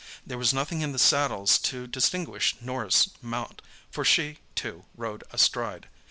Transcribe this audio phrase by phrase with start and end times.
[0.25, 3.61] There was nothing in the saddles to distinguish Norah's mount,
[3.91, 5.89] for she, too, rode astride.